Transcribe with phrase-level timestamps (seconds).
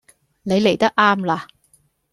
[0.41, 1.47] 你黎得岩啦